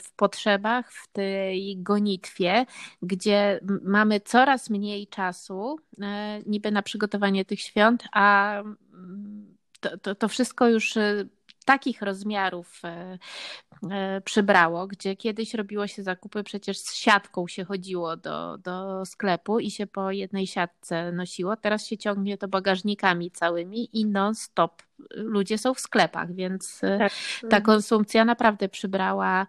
[0.04, 2.66] w potrzebach, w tej gonitwie,
[3.02, 8.62] gdzie mamy coraz mniej czasu e, niby na przygotowanie tych świąt, a
[9.80, 11.24] to, to, to wszystko już e,
[11.64, 12.82] takich rozmiarów
[14.24, 19.70] przybrało, gdzie kiedyś robiło się zakupy, przecież z siatką się chodziło do, do sklepu i
[19.70, 21.56] się po jednej siatce nosiło.
[21.56, 27.12] Teraz się ciągnie to bagażnikami całymi i non-stop ludzie są w sklepach, więc e, tak.
[27.50, 29.46] ta konsumpcja naprawdę przybrała e,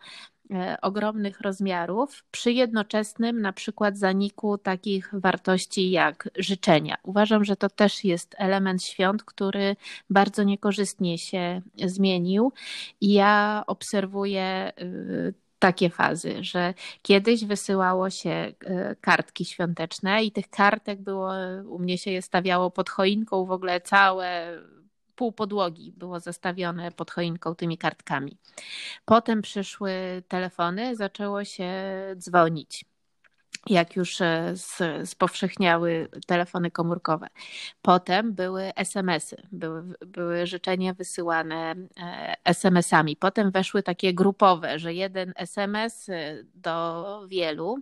[0.81, 6.95] ogromnych rozmiarów przy jednoczesnym na przykład zaniku takich wartości jak życzenia.
[7.03, 9.75] Uważam, że to też jest element świąt, który
[10.09, 12.51] bardzo niekorzystnie się zmienił
[13.01, 14.73] i ja obserwuję e,
[15.59, 18.53] takie fazy, że kiedyś wysyłało się
[19.01, 21.31] kartki świąteczne i tych kartek było,
[21.67, 24.57] u mnie się je stawiało pod choinką w ogóle całe
[25.15, 28.37] pół podłogi było zastawione pod choinką tymi kartkami.
[29.05, 31.73] Potem przyszły telefony, zaczęło się
[32.15, 32.85] dzwonić
[33.67, 34.53] jak już e,
[35.05, 37.27] spowszechniały telefony komórkowe.
[37.81, 43.15] Potem były SMS-y, były, były życzenia wysyłane e, SMS-ami.
[43.15, 47.79] Potem weszły takie grupowe, że jeden SMS e, do wielu.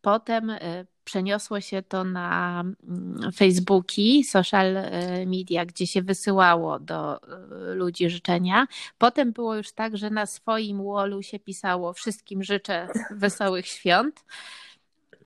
[0.00, 0.52] Potem
[1.04, 4.74] przeniosło się to na mm, Facebooki, social
[5.26, 7.20] media, gdzie się wysyłało do
[7.74, 8.66] ludzi życzenia.
[8.98, 14.24] Potem było już tak, że na swoim wallu się pisało wszystkim życzę wesołych świąt.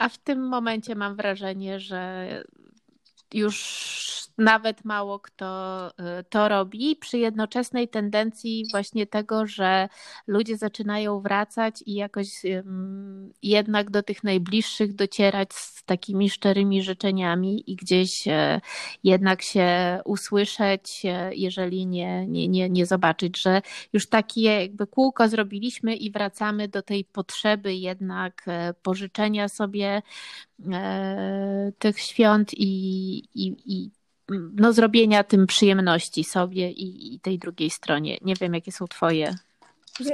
[0.03, 2.29] A w tym momencie mam wrażenie, że
[3.35, 3.57] już
[4.43, 5.89] nawet mało kto
[6.21, 9.89] y, to robi, przy jednoczesnej tendencji właśnie tego, że
[10.27, 12.43] ludzie zaczynają wracać i jakoś
[13.43, 18.61] jednak do tych najbliższych docierać z takimi szczerymi życzeniami i gdzieś e,
[19.05, 25.29] jednak się usłyszeć, e, jeżeli nie, nie, nie, nie zobaczyć, że już takie jakby kółko
[25.29, 30.03] zrobiliśmy i wracamy do tej potrzeby jednak e, pożyczenia sobie
[31.79, 32.69] tych świąt i,
[33.35, 33.91] i, i
[34.29, 38.19] no, zrobienia tym przyjemności sobie i, i, tej drugiej stronie.
[38.23, 39.35] Nie wiem, jakie są Twoje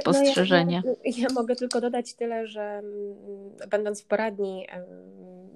[0.01, 0.81] spostrzeżenia.
[0.85, 4.67] No ja, ja, ja, mogę tylko dodać tyle, że mm, będąc w poradni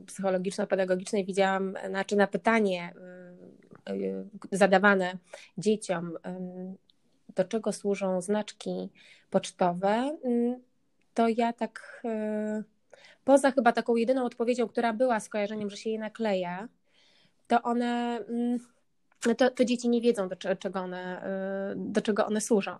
[0.06, 2.94] psychologiczno-pedagogicznej widziałam, znaczy na pytanie
[3.90, 5.18] y, zadawane
[5.58, 6.18] dzieciom,
[7.36, 8.90] do czego służą znaczki
[9.30, 10.18] pocztowe,
[11.14, 12.64] to ja tak y,
[13.24, 16.68] poza chyba taką jedyną odpowiedzią, która była skojarzeniem, że się je nakleja,
[17.48, 18.60] to one mm,
[19.38, 21.24] to, to dzieci nie wiedzą, do czego one,
[21.76, 22.76] do czego one służą.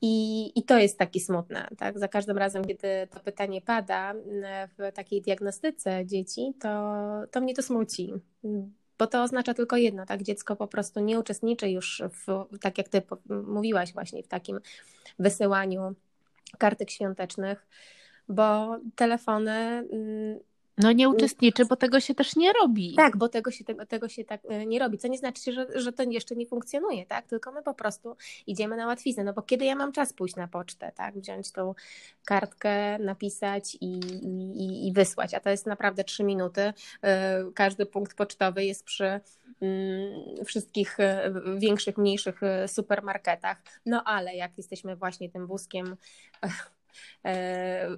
[0.00, 1.68] I, I to jest takie smutne.
[1.78, 1.98] Tak?
[1.98, 4.14] Za każdym razem, kiedy to pytanie pada
[4.78, 8.12] w takiej diagnostyce dzieci, to, to mnie to smuci.
[8.98, 10.22] Bo to oznacza tylko jedno, tak?
[10.22, 13.02] Dziecko po prostu nie uczestniczy już w, tak jak ty
[13.46, 14.60] mówiłaś właśnie, w takim
[15.18, 15.94] wysyłaniu
[16.58, 17.66] kartek świątecznych,
[18.28, 20.38] bo telefony mm,
[20.78, 22.94] no nie uczestniczy, bo tego się też nie robi.
[22.96, 25.66] Tak, bo tego się, tego, tego się tak e, nie robi, co nie znaczy, że,
[25.74, 27.26] że to jeszcze nie funkcjonuje, tak?
[27.26, 30.48] Tylko my po prostu idziemy na łatwiznę, no bo kiedy ja mam czas pójść na
[30.48, 31.18] pocztę, tak?
[31.18, 31.74] Wziąć tą
[32.24, 34.00] kartkę, napisać i,
[34.54, 36.72] i, i wysłać, a to jest naprawdę trzy minuty.
[37.02, 39.20] E, każdy punkt pocztowy jest przy
[39.60, 45.96] mm, wszystkich e, większych, mniejszych supermarketach, no ale jak jesteśmy właśnie tym wózkiem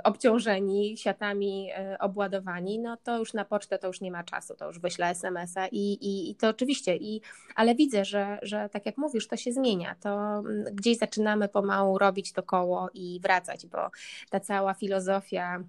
[0.05, 4.67] obciążeni, siatami e, obładowani, no to już na pocztę to już nie ma czasu, to
[4.67, 7.21] już wyślę SMS-a i, i, i to oczywiście, i,
[7.55, 11.99] ale widzę, że, że tak jak mówisz, to się zmienia, to mm, gdzieś zaczynamy pomału
[11.99, 13.91] robić to koło i wracać, bo
[14.31, 15.65] ta cała filozofia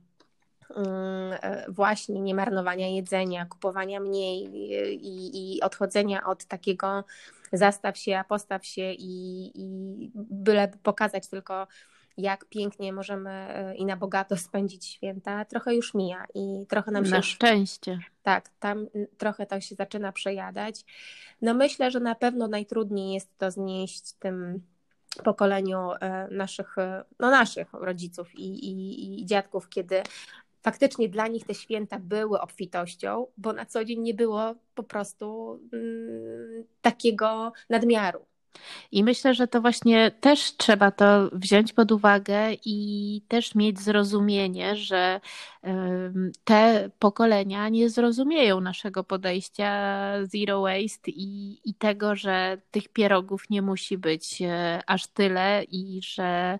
[0.75, 4.49] mm, e, właśnie nie marnowania jedzenia, kupowania mniej
[4.93, 7.03] i, i odchodzenia od takiego
[7.53, 11.67] zastaw się, a postaw się i, i byle pokazać tylko
[12.21, 17.05] jak pięknie możemy e, i na bogato spędzić święta, trochę już mija i trochę nam
[17.05, 17.11] się.
[17.11, 17.99] Na szczęście.
[18.23, 20.85] Tak, tam trochę to się zaczyna przejadać.
[21.41, 24.61] No myślę, że na pewno najtrudniej jest to znieść tym
[25.23, 30.03] pokoleniu e, naszych, e, no naszych rodziców i, i, i dziadków, kiedy
[30.61, 35.59] faktycznie dla nich te święta były obfitością, bo na co dzień nie było po prostu
[35.73, 38.25] mm, takiego nadmiaru.
[38.91, 44.75] I myślę, że to właśnie też trzeba to wziąć pod uwagę i też mieć zrozumienie,
[44.75, 45.21] że
[46.43, 49.69] te pokolenia nie zrozumieją naszego podejścia
[50.23, 55.99] zero waste i, i tego, że tych pierogów nie musi być e, aż tyle i
[56.03, 56.59] że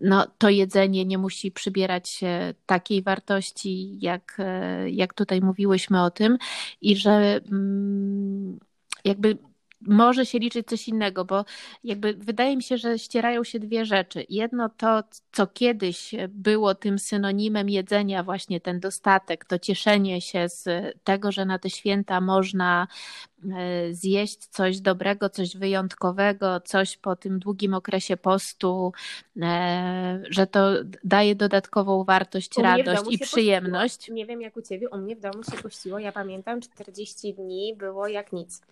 [0.00, 2.20] no, to jedzenie nie musi przybierać
[2.66, 6.38] takiej wartości, jak, e, jak tutaj mówiłyśmy o tym,
[6.80, 8.58] i że mm,
[9.04, 9.38] jakby
[9.80, 11.44] może się liczyć coś innego, bo
[11.84, 14.26] jakby wydaje mi się, że ścierają się dwie rzeczy.
[14.28, 20.68] Jedno to, co kiedyś było tym synonimem jedzenia, właśnie ten dostatek, to cieszenie się z
[21.04, 22.88] tego, że na te święta można
[23.52, 28.92] e, zjeść coś dobrego, coś wyjątkowego, coś po tym długim okresie postu,
[29.42, 30.70] e, że to
[31.04, 33.96] daje dodatkową wartość, radość i przyjemność.
[33.96, 34.16] Pościło.
[34.16, 35.98] Nie wiem jak u ciebie, u mnie w domu się pościło.
[35.98, 38.62] Ja pamiętam 40 dni było jak nic.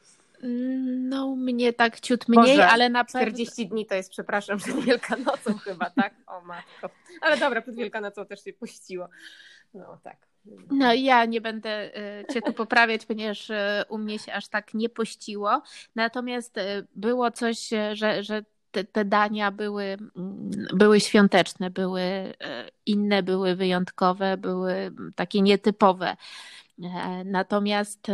[0.42, 3.20] No, mnie tak ciut mniej, Boże, ale na pewno...
[3.20, 6.14] 40 dni to jest, przepraszam, przed Wielkanocą chyba, tak?
[6.26, 6.90] O matko.
[7.20, 9.08] Ale dobra, przed Wielkanocą też się puściło.
[9.74, 10.16] No, tak.
[10.70, 13.54] No ja nie będę y, Cię tu poprawiać, ponieważ y,
[13.88, 15.62] u mnie się aż tak nie pościło.
[15.94, 22.02] Natomiast y, było coś, że, że te, te dania były, mm, były świąteczne, były
[22.86, 26.16] inne, były wyjątkowe, były takie nietypowe.
[26.82, 28.06] E, natomiast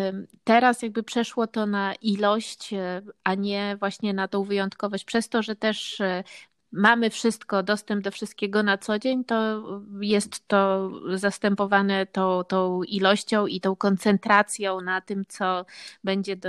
[0.45, 5.43] teraz jakby przeszło to na ilość, e, a nie właśnie na tą wyjątkowość, przez to,
[5.43, 6.25] że też e,
[6.73, 9.63] mamy wszystko, dostęp do wszystkiego na co dzień, to
[10.01, 15.67] jest to zastępowane tą, tą ilością i tą koncentracją na tym, co
[16.05, 16.49] będzie do,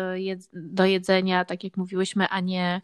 [0.53, 2.81] do jedzenia, tak jak mówiłyśmy, a nie,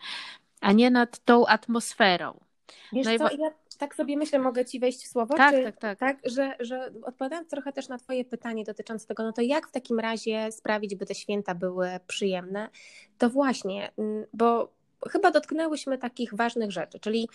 [0.62, 2.51] a nie nad tą atmosferą.
[2.94, 5.36] Wiesz no co, ja tak sobie myślę, mogę Ci wejść w słowo?
[5.36, 6.00] Tak, czy, tak, tak.
[6.00, 9.72] tak że, że odpowiadając trochę też na Twoje pytanie dotyczące tego, no to jak w
[9.72, 12.70] takim razie sprawić, by te święta były przyjemne?
[13.18, 14.74] To właśnie, mm, bo
[15.10, 17.30] chyba dotknęłyśmy takich ważnych rzeczy, czyli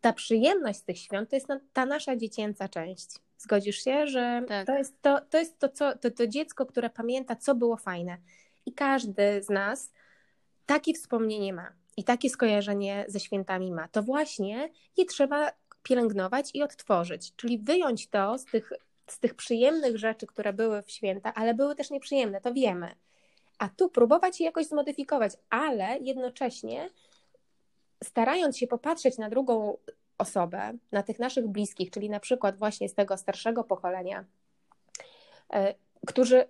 [0.00, 3.08] ta przyjemność z tych świąt to jest ta nasza dziecięca część.
[3.38, 4.66] Zgodzisz się, że tak.
[4.66, 8.18] to jest, to, to, jest to, co, to, to dziecko, które pamięta, co było fajne.
[8.66, 9.92] I każdy z nas
[10.66, 13.88] takie wspomnienie ma i takie skojarzenie ze świętami ma.
[13.88, 18.72] To właśnie je trzeba pielęgnować i odtworzyć, czyli wyjąć to z tych,
[19.06, 22.94] z tych przyjemnych rzeczy, które były w święta, ale były też nieprzyjemne, to wiemy.
[23.58, 26.90] A tu próbować je jakoś zmodyfikować, ale jednocześnie
[28.04, 29.76] starając się popatrzeć na drugą
[30.18, 34.24] osobę, na tych naszych bliskich, czyli na przykład właśnie z tego starszego pokolenia,
[35.52, 35.74] e,
[36.06, 36.44] którzy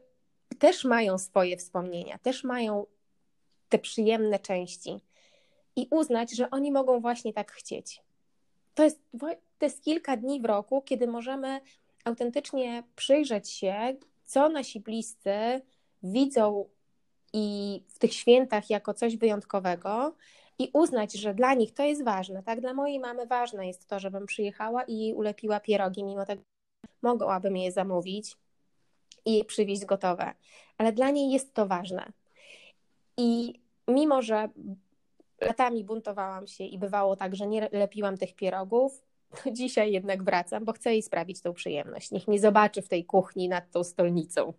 [0.59, 2.87] też mają swoje wspomnienia, też mają
[3.69, 5.01] te przyjemne części
[5.83, 8.03] i uznać, że oni mogą właśnie tak chcieć
[8.75, 9.01] to jest,
[9.59, 11.61] to jest kilka dni w roku, kiedy możemy
[12.05, 15.61] autentycznie przyjrzeć się, co nasi bliscy
[16.03, 16.69] widzą
[17.33, 20.15] i w tych świętach jako coś wyjątkowego
[20.59, 22.43] i uznać, że dla nich to jest ważne.
[22.43, 26.43] Tak, dla mojej mamy ważne jest to, żebym przyjechała i ulepiła pierogi, mimo tego
[27.03, 28.37] mogłabym je zamówić
[29.25, 30.35] i przywieźć gotowe,
[30.79, 32.13] ale dla niej jest to ważne.
[33.17, 34.49] I mimo, że
[35.41, 39.03] latami buntowałam się i bywało tak, że nie lepiłam tych pierogów,
[39.53, 42.11] dzisiaj jednak wracam, bo chcę jej sprawić tą przyjemność.
[42.11, 44.53] Niech mnie zobaczy w tej kuchni nad tą stolnicą.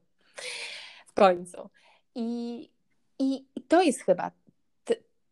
[1.07, 1.69] W końcu.
[2.15, 2.59] I,
[3.19, 4.31] i, i to jest chyba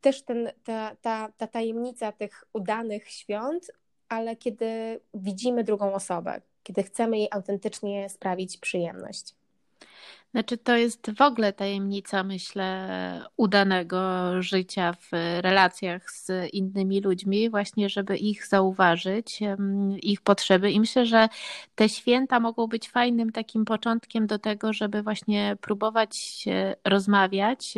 [0.02, 3.72] też ten, ta, ta, ta tajemnica tych udanych świąt,
[4.10, 9.36] ale kiedy widzimy drugą osobę, kiedy chcemy jej autentycznie sprawić przyjemność.
[10.32, 12.90] Znaczy, to jest w ogóle tajemnica, myślę,
[13.38, 14.00] udanego
[14.42, 15.10] życia w
[15.42, 19.40] relacjach z innymi ludźmi, właśnie, żeby ich zauważyć,
[20.04, 20.72] ich potrzeby.
[20.72, 21.30] I myślę, że
[21.76, 26.46] te święta mogą być fajnym takim początkiem do tego, żeby właśnie próbować
[26.86, 27.74] rozmawiać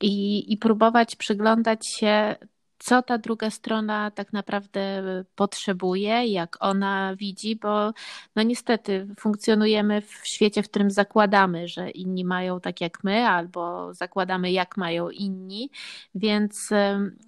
[0.00, 2.36] i, i próbować przyglądać się
[2.82, 5.02] co ta druga strona tak naprawdę
[5.34, 7.92] potrzebuje, jak ona widzi, bo
[8.36, 13.94] no niestety funkcjonujemy w świecie, w którym zakładamy, że inni mają tak jak my, albo
[13.94, 15.70] zakładamy, jak mają inni,
[16.14, 16.70] więc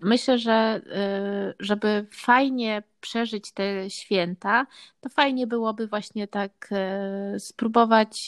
[0.00, 4.66] myślę, że e, żeby fajnie przeżyć te święta,
[5.00, 8.18] to fajnie byłoby właśnie tak e, spróbować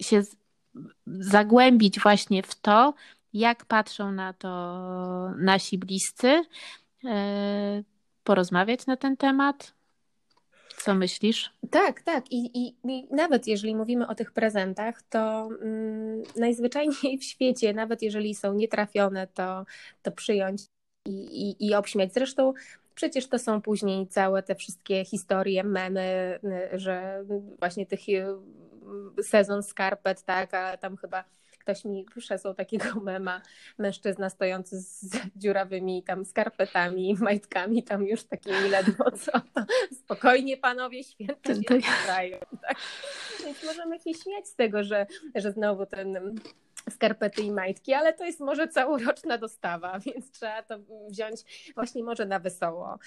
[0.00, 0.22] się
[1.06, 2.94] zagłębić właśnie w to,
[3.32, 4.48] jak patrzą na to
[5.36, 6.42] nasi bliscy,
[7.04, 7.82] e,
[8.24, 9.74] porozmawiać na ten temat.
[10.76, 11.50] Co myślisz?
[11.70, 12.32] Tak, tak.
[12.32, 18.02] I, i, i nawet jeżeli mówimy o tych prezentach, to mm, najzwyczajniej w świecie, nawet
[18.02, 19.64] jeżeli są nietrafione, to,
[20.02, 20.62] to przyjąć
[21.06, 21.10] i,
[21.50, 22.14] i, i obśmiać.
[22.14, 22.52] Zresztą
[22.94, 26.38] przecież to są później całe te wszystkie historie, memy,
[26.72, 27.24] że
[27.58, 28.00] właśnie tych
[29.22, 31.24] sezon skarpet, tak, a tam chyba
[31.68, 33.42] ktoś mi przesłał takiego mema,
[33.78, 39.32] mężczyzna stojący z dziurawymi tam skarpetami, majtkami, tam już takimi ledwo co.
[40.04, 42.38] Spokojnie panowie, święta się zdają.
[42.62, 42.76] Tak?
[43.44, 46.34] Więc możemy się śmiać z tego, że, że znowu ten
[46.90, 52.26] skarpety i majtki, ale to jest może całoroczna dostawa, więc trzeba to wziąć właśnie może
[52.26, 52.98] na wesoło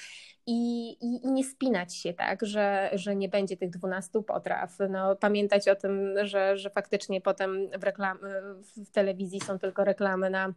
[0.46, 4.78] i, i, i nie spinać się tak, że, że nie będzie tych 12 potraw.
[4.90, 8.20] No, pamiętać o tym, że, że faktycznie potem w, reklam,
[8.62, 10.54] w telewizji są tylko reklamy na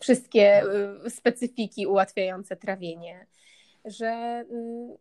[0.00, 0.62] wszystkie
[1.06, 3.26] y, specyfiki ułatwiające trawienie,
[3.84, 4.06] że
[4.50, 4.96] mm,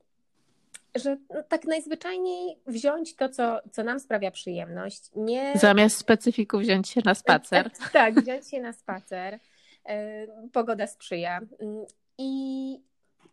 [0.97, 5.09] że no, tak najzwyczajniej wziąć to, co, co nam sprawia przyjemność.
[5.15, 5.53] Nie...
[5.55, 7.71] Zamiast specyfików wziąć się na spacer.
[7.71, 9.39] Tak, tak wziąć się na spacer.
[9.85, 11.39] E, pogoda sprzyja.
[11.59, 11.85] Mm,
[12.17, 12.81] I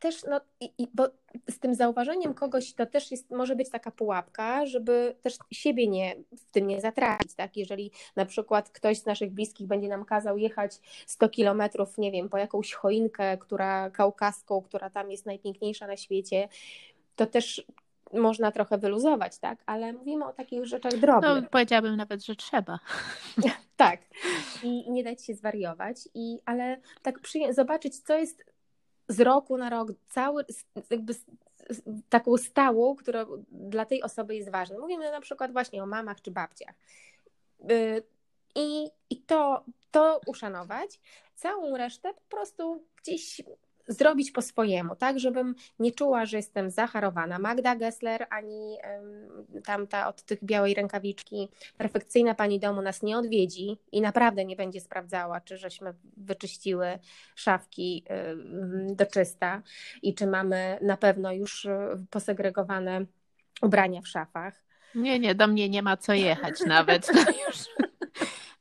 [0.04, 1.08] też, no, i, i, bo
[1.50, 6.16] z tym zauważeniem kogoś to też jest, może być taka pułapka, żeby też siebie nie,
[6.32, 7.56] w tym nie zatracić, tak?
[7.56, 12.28] Jeżeli na przykład ktoś z naszych bliskich będzie nam kazał jechać 100 kilometrów, nie wiem,
[12.28, 16.48] po jakąś choinkę, która kaukaską, która tam jest najpiękniejsza na świecie,
[17.16, 17.64] to też
[18.12, 19.58] można trochę wyluzować, tak?
[19.66, 21.42] Ale mówimy o takich rzeczach drobnych.
[21.42, 22.78] No, powiedziałabym nawet, że trzeba.
[23.76, 24.00] tak.
[24.62, 28.44] I nie dać się zwariować, i, ale tak przyję- zobaczyć, co jest
[29.08, 30.44] z roku na rok, cały,
[30.90, 31.14] jakby
[32.08, 34.78] taką stałą, która dla tej osoby jest ważna.
[34.78, 36.74] Mówimy na przykład właśnie o mamach czy babciach.
[37.70, 38.02] Y,
[38.54, 41.00] I, i to, to uszanować,
[41.34, 43.42] całą resztę po prostu gdzieś
[43.86, 47.38] zrobić po swojemu, tak, żebym nie czuła, że jestem zacharowana.
[47.38, 48.76] Magda Gessler ani
[49.64, 54.80] tamta od tych białej rękawiczki, perfekcyjna pani domu nas nie odwiedzi i naprawdę nie będzie
[54.80, 56.98] sprawdzała, czy żeśmy wyczyściły
[57.34, 58.04] szafki
[58.86, 59.62] do czysta
[60.02, 63.06] i czy mamy na pewno już e, posegregowane
[63.62, 64.64] ubrania w szafach.
[64.94, 67.06] Nie, nie, do mnie nie ma co jechać nawet.
[67.24, 67.56] To już,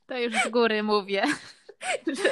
[0.06, 1.22] to już z góry mówię.
[2.22, 2.30] Że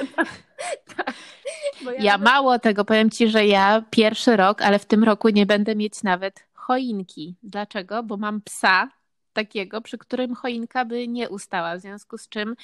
[1.85, 5.47] Ja, ja mało tego, powiem Ci, że ja pierwszy rok, ale w tym roku nie
[5.47, 7.37] będę mieć nawet choinki.
[7.42, 8.03] Dlaczego?
[8.03, 8.88] Bo mam psa
[9.33, 12.57] takiego, przy którym choinka by nie ustała, w związku z czym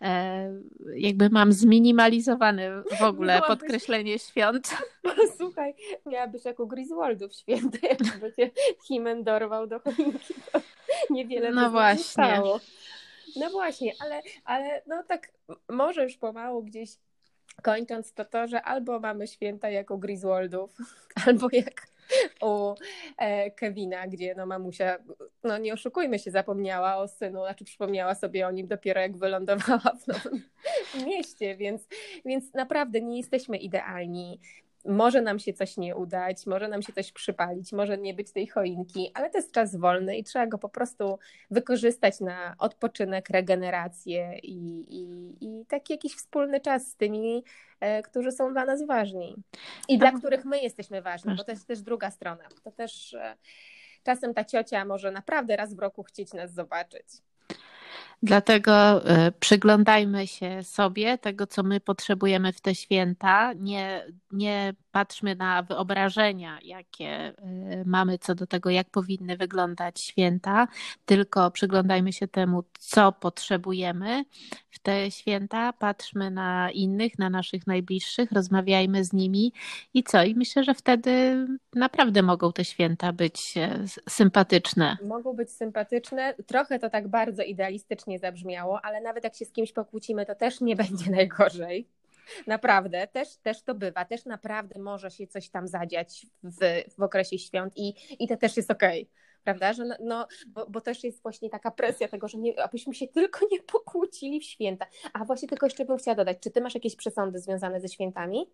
[0.00, 0.50] e,
[0.94, 4.76] jakby mam zminimalizowane w ogóle podkreślenie świąt.
[5.38, 5.74] Słuchaj,
[6.06, 8.50] miałabyś jako Griswoldów święte, jakby cię
[8.86, 10.60] Himen dorwał do choinki, to
[11.10, 12.04] niewiele no by właśnie.
[12.04, 12.60] Stało.
[13.36, 15.32] No właśnie, ale, ale no tak
[15.68, 16.90] może już pomału gdzieś
[17.62, 20.70] kończąc to to, że albo mamy święta jako Griswoldów,
[21.26, 21.86] albo jak
[22.42, 22.74] u
[23.18, 24.98] e, Kevina, gdzie no mamusia,
[25.44, 29.96] no nie oszukujmy się, zapomniała o synu, znaczy przypomniała sobie o nim dopiero jak wylądowała
[30.00, 30.42] w nowym
[31.06, 31.88] mieście, więc,
[32.24, 34.40] więc naprawdę nie jesteśmy idealni
[34.84, 38.46] może nam się coś nie udać, może nam się coś przypalić, może nie być tej
[38.46, 41.18] choinki, ale to jest czas wolny i trzeba go po prostu
[41.50, 47.44] wykorzystać na odpoczynek, regenerację i, i, i taki jakiś wspólny czas z tymi,
[47.80, 49.36] e, którzy są dla nas ważni
[49.88, 52.44] i dla których my jesteśmy ważni, bo to jest też druga strona.
[52.64, 53.36] To też e,
[54.02, 57.06] czasem ta ciocia może naprawdę raz w roku chcieć nas zobaczyć.
[58.24, 63.52] Dlatego y, przyglądajmy się sobie tego, co my potrzebujemy w te święta.
[63.52, 67.34] Nie, nie patrzmy na wyobrażenia, jakie y,
[67.86, 70.68] mamy co do tego, jak powinny wyglądać święta,
[71.04, 74.24] tylko przyglądajmy się temu, co potrzebujemy
[74.70, 75.72] w te święta.
[75.72, 79.52] Patrzmy na innych, na naszych najbliższych, rozmawiajmy z nimi
[79.94, 80.24] i co?
[80.24, 84.96] I myślę, że wtedy naprawdę mogą te święta być e, sympatyczne.
[85.04, 86.34] Mogą być sympatyczne.
[86.46, 87.83] Trochę to tak bardzo idealistycznie
[88.18, 91.88] zabrzmiało, ale nawet jak się z kimś pokłócimy, to też nie będzie najgorzej.
[92.46, 97.38] Naprawdę, też, też to bywa, też naprawdę może się coś tam zadziać w, w okresie
[97.38, 99.02] świąt i, i to też jest okej.
[99.02, 99.72] Okay prawda?
[99.72, 103.08] Że no, no bo, bo, też jest właśnie taka presja tego, że nie, abyśmy się
[103.08, 104.86] tylko nie pokłócili w święta.
[105.12, 108.46] A właśnie tylko jeszcze bym chciała dodać, czy ty masz jakieś przesądy związane ze świętami?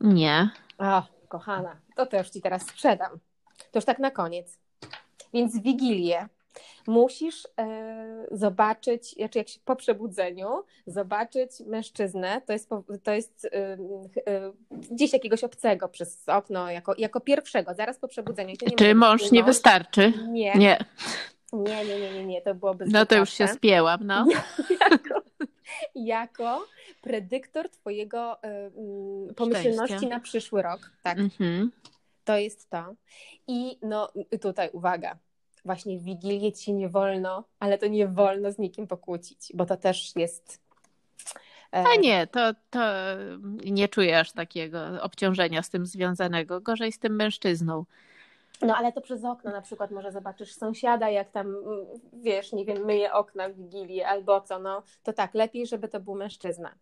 [0.00, 0.50] Nie.
[0.78, 3.18] O, kochana, to też ci teraz sprzedam.
[3.58, 4.58] To już tak na koniec.
[5.32, 6.28] Więc Wigilię
[6.86, 10.48] musisz e, zobaczyć, znaczy jak się po przebudzeniu,
[10.86, 12.70] zobaczyć mężczyznę, to jest,
[13.02, 18.54] to jest e, gdzieś jakiegoś obcego przez okno, jako, jako pierwszego, zaraz po przebudzeniu.
[18.76, 20.12] Czy mąż nie wystarczy?
[20.28, 20.54] Nie.
[20.54, 20.78] Nie.
[21.52, 24.26] Nie, nie, nie, nie, nie, to byłoby No to już się spięłam, no.
[24.90, 25.22] jako,
[25.94, 26.66] jako
[27.00, 28.38] predyktor twojego
[29.30, 30.16] y, pomyślności Szczęścia.
[30.16, 31.18] na przyszły rok, tak.
[31.18, 31.70] Mhm.
[32.24, 32.94] To jest to.
[33.46, 35.18] I no tutaj uwaga,
[35.64, 39.76] właśnie w Wigilię ci nie wolno, ale to nie wolno z nikim pokłócić, bo to
[39.76, 40.60] też jest.
[41.72, 42.40] E, A nie, to,
[42.70, 42.80] to
[43.64, 46.60] nie czuję aż takiego obciążenia z tym związanego.
[46.60, 47.84] Gorzej z tym mężczyzną.
[48.62, 51.56] No ale to przez okno na przykład może zobaczysz sąsiada, jak tam,
[52.12, 56.00] wiesz, nie wiem, myje okna w Wigilię albo co, no to tak, lepiej, żeby to
[56.00, 56.74] był mężczyzna.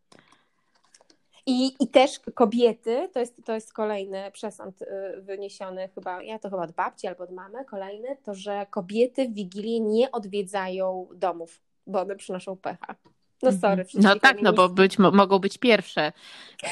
[1.51, 4.87] I, I też kobiety, to jest, to jest kolejny przesąd y,
[5.21, 9.35] wyniesiony chyba, ja to chyba od babci albo od mamy, kolejny, to że kobiety w
[9.35, 12.95] Wigilię nie odwiedzają domów, bo one przynoszą pecha.
[13.43, 13.61] No mhm.
[13.61, 13.85] sorry.
[13.95, 16.13] No tak, no bo być, mogą być pierwsze,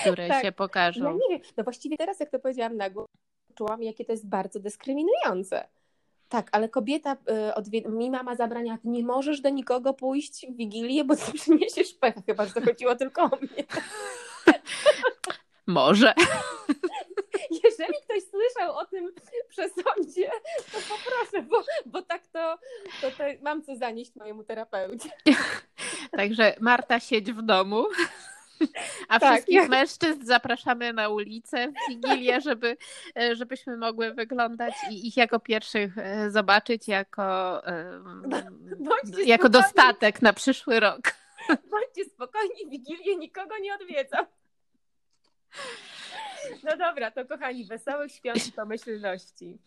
[0.01, 0.45] które tak.
[0.45, 1.05] się pokażą.
[1.05, 3.07] Ja nie wiem, no właściwie teraz jak to powiedziałam na głos,
[3.55, 5.68] czułam, jakie to jest bardzo dyskryminujące.
[6.29, 7.16] Tak, ale kobieta,
[7.87, 12.22] y, mi mama zabrania, nie możesz do nikogo pójść w Wigilię, bo ty przyniesiesz pecha,
[12.27, 13.64] chyba, że to chodziło tylko o mnie.
[15.66, 16.14] Może.
[17.64, 19.12] Jeżeli ktoś słyszał o tym
[19.49, 20.30] przesądzie,
[20.72, 22.59] to poproszę, bo, bo tak to,
[23.01, 23.09] to,
[23.42, 25.11] mam co zanieść mojemu terapeucie.
[26.16, 27.84] Także Marta siedź w domu.
[29.09, 29.68] A tak, wszystkich jak...
[29.68, 32.76] mężczyzn zapraszamy na ulicę w Wigilię, żeby,
[33.32, 37.62] żebyśmy mogły wyglądać i ich jako pierwszych e, zobaczyć jako,
[39.26, 41.26] jako dostatek na przyszły rok.
[41.70, 44.26] Bądźcie spokojni, Wigilię nikogo nie odwiedzam.
[46.64, 49.59] No dobra, to kochani, wesołych świąt i pomyślności.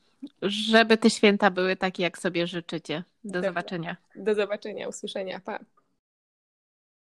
[0.42, 3.04] Żeby te święta były takie, jak sobie życzycie.
[3.24, 3.50] Do Dobrze.
[3.50, 3.98] zobaczenia.
[4.16, 5.40] Do zobaczenia, usłyszenia.
[5.40, 5.60] Pa.